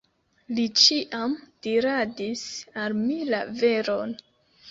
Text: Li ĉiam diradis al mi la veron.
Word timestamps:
Li 0.59 0.63
ĉiam 0.83 1.33
diradis 1.67 2.45
al 2.85 2.97
mi 3.03 3.17
la 3.35 3.45
veron. 3.63 4.17